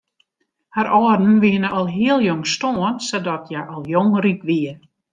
[0.77, 4.73] Har âlden wiene al hiel jong stoarn sadat hja al jong ryk wie.